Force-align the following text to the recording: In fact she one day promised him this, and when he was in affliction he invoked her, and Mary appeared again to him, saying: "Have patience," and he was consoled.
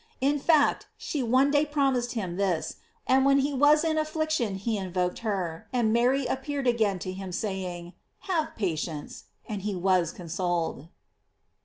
In 0.19 0.39
fact 0.39 0.87
she 0.97 1.21
one 1.21 1.51
day 1.51 1.63
promised 1.63 2.13
him 2.13 2.35
this, 2.35 2.77
and 3.05 3.23
when 3.23 3.37
he 3.37 3.53
was 3.53 3.83
in 3.83 3.99
affliction 3.99 4.55
he 4.55 4.75
invoked 4.75 5.19
her, 5.19 5.67
and 5.71 5.93
Mary 5.93 6.25
appeared 6.25 6.65
again 6.65 6.97
to 7.05 7.11
him, 7.13 7.31
saying: 7.31 7.93
"Have 8.21 8.55
patience," 8.55 9.25
and 9.47 9.61
he 9.61 9.75
was 9.75 10.11
consoled. 10.11 10.87